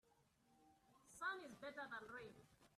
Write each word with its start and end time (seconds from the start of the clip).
Sun 1.17 1.37
is 1.47 1.53
better 1.57 1.85
than 1.91 2.09
rain. 2.11 2.33